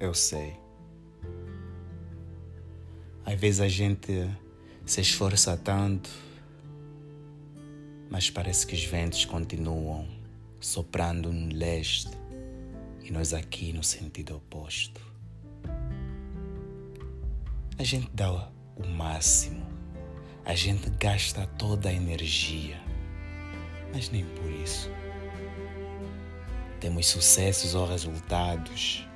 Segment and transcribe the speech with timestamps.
[0.00, 0.56] Eu sei.
[3.22, 4.30] Às vezes a gente
[4.86, 6.08] se esforça tanto,
[8.08, 10.08] mas parece que os ventos continuam
[10.58, 12.16] soprando no leste
[13.02, 15.02] e nós aqui no sentido oposto.
[17.78, 19.66] A gente dá o máximo,
[20.46, 22.82] a gente gasta toda a energia,
[23.92, 24.90] mas nem por isso.
[26.80, 29.06] Temos sucessos ou resultados,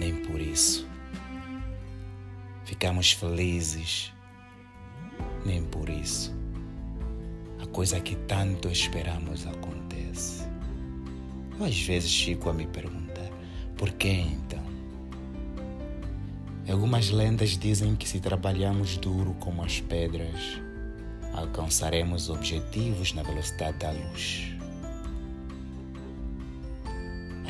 [0.00, 0.90] nem por isso
[2.70, 4.12] ficamos felizes,
[5.44, 6.32] nem por isso.
[7.60, 10.44] A coisa que tanto esperamos acontece.
[11.58, 13.28] Eu às vezes fico a me perguntar:
[13.76, 14.62] por que então?
[16.70, 20.60] Algumas lendas dizem que se trabalharmos duro como as pedras,
[21.34, 24.59] alcançaremos objetivos na velocidade da luz.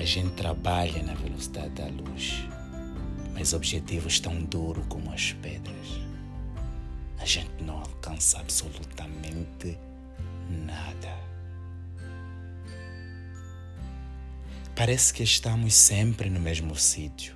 [0.00, 2.50] A gente trabalha na velocidade da luz
[3.40, 5.86] mas objetivos tão duros como as pedras,
[7.18, 9.78] a gente não alcança absolutamente
[10.50, 11.18] nada.
[14.76, 17.34] Parece que estamos sempre no mesmo sítio,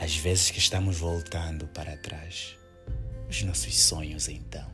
[0.00, 2.56] às vezes que estamos voltando para trás.
[3.28, 4.70] Os nossos sonhos, então.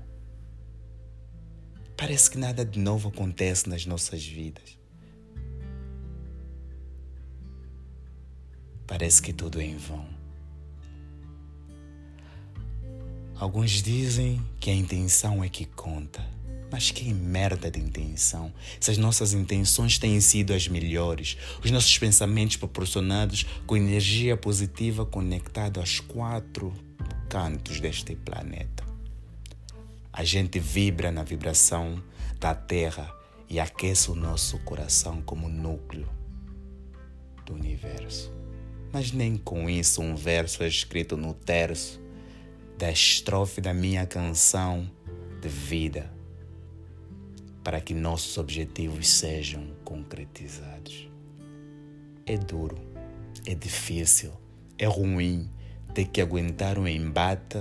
[1.96, 4.81] Parece que nada de novo acontece nas nossas vidas.
[8.86, 10.06] Parece que tudo é em vão.
[13.42, 16.24] Alguns dizem que a intenção é que conta.
[16.70, 18.52] Mas que merda de intenção.
[18.80, 25.05] Se as nossas intenções têm sido as melhores, os nossos pensamentos proporcionados com energia positiva
[25.05, 26.72] conectado aos quatro
[27.28, 28.84] cantos deste planeta.
[30.12, 32.02] A gente vibra na vibração
[32.39, 33.12] da Terra
[33.48, 36.08] e aquece o nosso coração como núcleo
[37.44, 38.42] do universo.
[38.93, 42.01] Mas nem com isso um verso é escrito no terço
[42.77, 44.91] da estrofe da minha canção
[45.41, 46.13] de vida
[47.64, 51.08] para que nossos objetivos sejam concretizados.
[52.27, 52.77] É duro,
[53.47, 54.33] é difícil,
[54.79, 55.48] é ruim
[55.95, 57.58] ter que aguentar um embate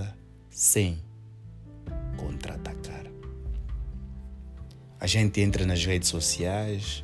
[0.50, 1.02] sem
[2.18, 3.06] contra-atacar.
[5.00, 7.03] A gente entra nas redes sociais,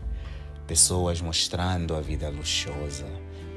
[0.66, 3.06] pessoas mostrando a vida luxuosa,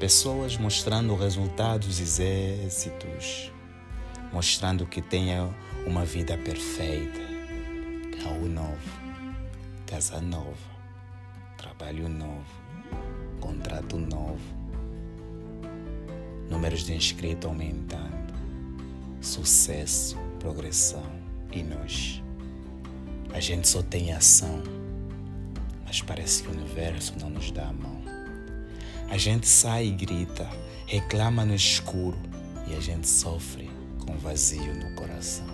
[0.01, 3.51] pessoas mostrando resultados e êxitos,
[4.33, 5.47] mostrando que tenha
[5.85, 7.19] uma vida perfeita,
[8.17, 8.79] carro novo,
[9.85, 10.57] casa nova,
[11.55, 12.43] trabalho novo,
[13.39, 14.41] contrato novo,
[16.49, 18.33] números de inscritos aumentando,
[19.21, 21.11] sucesso, progressão
[21.51, 22.23] e nós.
[23.31, 24.63] A gente só tem ação,
[25.85, 28.10] mas parece que o universo não nos dá a mão.
[29.11, 30.49] A gente sai e grita,
[30.87, 32.17] reclama no escuro
[32.65, 33.69] e a gente sofre
[34.05, 35.45] com vazio no coração.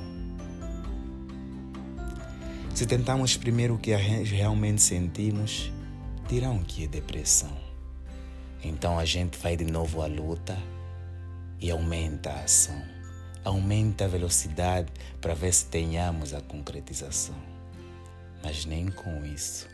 [2.76, 5.72] Se tentamos primeiro o que realmente sentimos,
[6.30, 7.52] dirão que é depressão.
[8.64, 10.56] Então a gente vai de novo à luta
[11.60, 12.80] e aumenta a ação,
[13.44, 17.36] aumenta a velocidade para ver se tenhamos a concretização.
[18.44, 19.68] Mas nem com isso,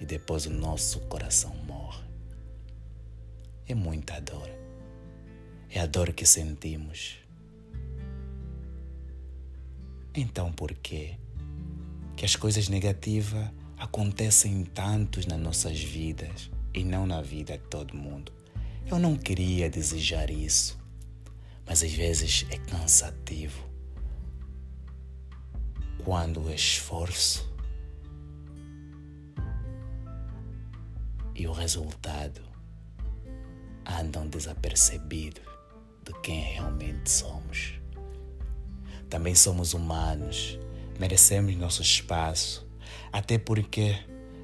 [0.00, 2.07] e depois o nosso coração morre.
[3.68, 4.48] É muita dor.
[5.70, 7.18] É a dor que sentimos
[10.20, 11.16] então por quê?
[12.16, 17.96] Que as coisas negativas acontecem tantos nas nossas vidas e não na vida de todo
[17.96, 18.32] mundo.
[18.86, 20.76] Eu não queria desejar isso,
[21.64, 23.62] mas às vezes é cansativo.
[26.04, 27.48] Quando o esforço
[31.32, 32.42] e o resultado
[33.98, 35.42] andam desapercebidos
[36.04, 37.74] de quem realmente somos.
[39.10, 40.58] Também somos humanos,
[40.98, 42.66] merecemos nosso espaço,
[43.12, 43.96] até porque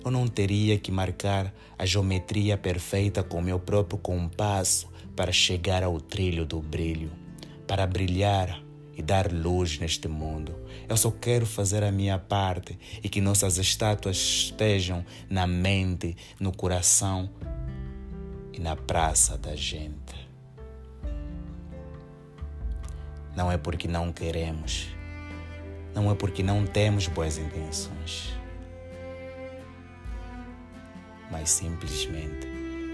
[0.05, 6.01] eu não teria que marcar a geometria perfeita com meu próprio compasso para chegar ao
[6.01, 7.13] trilho do brilho,
[7.67, 8.63] para brilhar
[8.97, 10.55] e dar luz neste mundo.
[10.89, 16.53] Eu só quero fazer a minha parte e que nossas estátuas estejam na mente, no
[16.53, 17.31] coração
[18.55, 20.15] e na praça da gente.
[23.37, 24.87] Não é porque não queremos,
[25.93, 28.33] não é porque não temos boas intenções,
[31.33, 32.47] mas simplesmente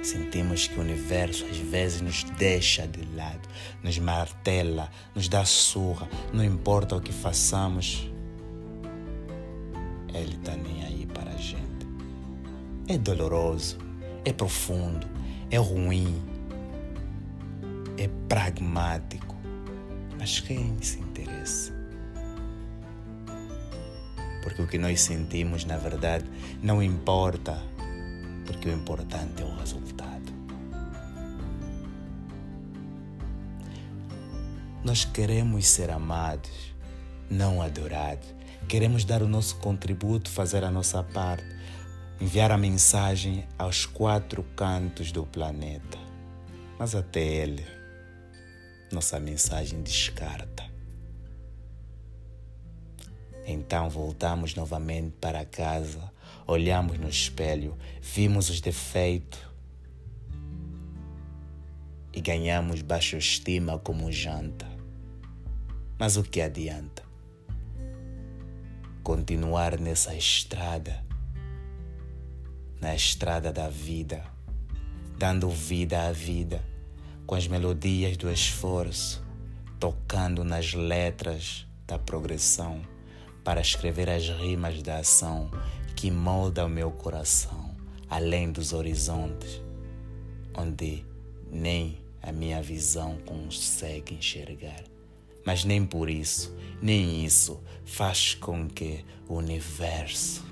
[0.02, 3.46] sentimos que o universo às vezes nos deixa de lado,
[3.82, 8.10] nos martela, nos dá surra, não importa o que façamos,
[10.14, 11.86] ele está nem aí para a gente.
[12.88, 13.76] É doloroso,
[14.24, 15.06] é profundo,
[15.50, 16.22] é ruim,
[17.98, 19.34] é pragmático,
[20.18, 21.72] mas quem se interessa?
[24.42, 26.24] Porque o que nós sentimos, na verdade,
[26.62, 27.60] não importa,
[28.46, 30.10] porque o importante é o resultado.
[34.84, 36.74] Nós queremos ser amados,
[37.28, 38.26] não adorados.
[38.66, 41.44] Queremos dar o nosso contributo, fazer a nossa parte,
[42.20, 45.98] enviar a mensagem aos quatro cantos do planeta.
[46.78, 47.66] Mas até ele,
[48.92, 50.68] nossa mensagem descarta.
[53.46, 56.12] Então voltamos novamente para casa,
[56.46, 59.40] olhamos no espelho, vimos os defeitos
[62.12, 64.66] e ganhamos baixa estima como janta.
[65.98, 67.02] Mas o que adianta?
[69.02, 71.02] Continuar nessa estrada,
[72.80, 74.24] na estrada da vida,
[75.18, 76.64] dando vida à vida,
[77.26, 79.22] com as melodias do esforço,
[79.78, 82.80] tocando nas letras da progressão,
[83.44, 85.50] para escrever as rimas da ação
[85.94, 87.76] que molda o meu coração,
[88.08, 89.60] além dos horizontes,
[90.56, 91.04] onde
[91.50, 94.84] nem a minha visão consegue enxergar.
[95.44, 100.44] Mas nem por isso, nem isso faz com que o universo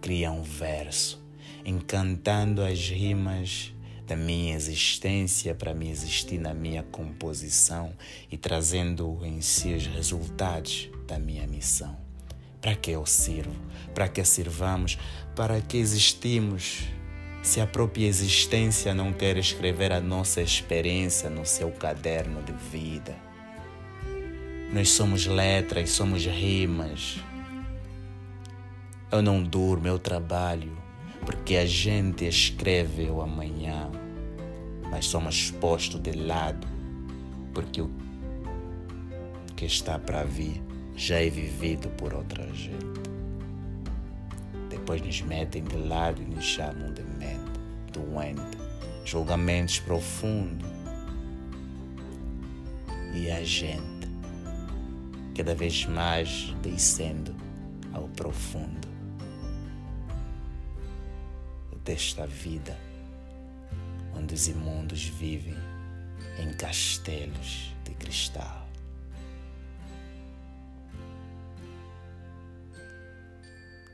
[0.00, 1.20] crie um verso,
[1.64, 3.72] encantando as rimas
[4.06, 7.92] da minha existência para me existir na minha composição
[8.30, 11.94] e trazendo em si os resultados da minha missão.
[12.60, 13.54] Para que eu sirvo?
[13.94, 14.98] Para que sirvamos?
[15.36, 16.84] Para que existimos?
[17.42, 23.14] Se a própria existência não quer escrever a nossa experiência no seu caderno de vida.
[24.72, 27.20] Nós somos letras, somos rimas.
[29.10, 30.76] Eu não durmo, eu trabalho,
[31.24, 33.90] porque a gente escreve o amanhã,
[34.90, 36.66] mas somos postos de lado,
[37.52, 37.90] porque o
[39.56, 40.62] que está para vir
[40.96, 42.78] já é vivido por outra gente.
[44.68, 47.60] Depois nos metem de lado e nos chamam de mente,
[47.92, 48.58] doente,
[49.04, 50.68] julgamentos profundos.
[53.14, 54.08] E a gente,
[55.36, 57.34] cada vez mais descendo
[57.92, 58.88] ao profundo
[61.88, 62.78] desta vida,
[64.14, 65.56] onde os imundos vivem
[66.38, 68.68] em castelos de cristal.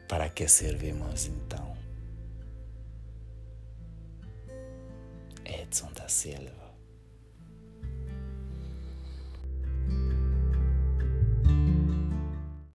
[0.08, 1.76] Para que servimos então?
[5.44, 6.63] Edson da Silva.